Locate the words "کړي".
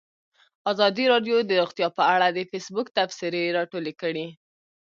4.01-4.27